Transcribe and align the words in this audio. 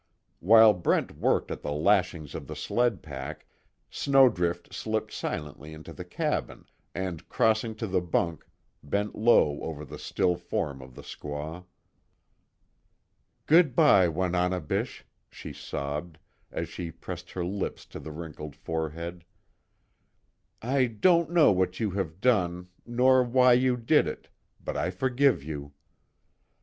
While 0.39 0.73
Brent 0.73 1.15
worked 1.15 1.51
at 1.51 1.61
the 1.61 1.71
lashings 1.71 2.33
of 2.33 2.47
the 2.47 2.55
sled 2.55 3.03
pack, 3.03 3.45
Snowdrift 3.91 4.73
slipped 4.73 5.13
silently 5.13 5.73
into 5.75 5.93
the 5.93 6.03
cabin 6.03 6.65
and, 6.95 7.29
crossing 7.29 7.75
to 7.75 7.85
the 7.85 8.01
bunk, 8.01 8.43
bent 8.81 9.13
low 9.13 9.61
over 9.61 9.85
the 9.85 9.99
still 9.99 10.35
form 10.37 10.81
of 10.81 10.95
the 10.95 11.03
squaw: 11.03 11.65
"Good 13.45 13.75
by, 13.75 14.07
Wananebish," 14.07 15.05
she 15.29 15.53
sobbed, 15.53 16.17
as 16.51 16.67
she 16.67 16.89
pressed 16.91 17.33
her 17.33 17.45
lips 17.45 17.85
to 17.85 17.99
the 17.99 18.11
wrinkled 18.11 18.55
forehead, 18.55 19.23
"I 20.63 20.87
don't 20.87 21.29
know 21.29 21.51
what 21.51 21.79
you 21.79 21.91
have 21.91 22.19
done 22.19 22.69
nor 22.87 23.21
why 23.21 23.53
you 23.53 23.77
did 23.77 24.07
it 24.07 24.29
but, 24.63 24.75
I 24.75 24.89
forgive 24.89 25.43
you." 25.43 25.73